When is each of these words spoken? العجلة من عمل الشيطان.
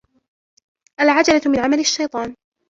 العجلة 0.99 1.41
من 1.45 1.59
عمل 1.59 1.79
الشيطان. 1.79 2.35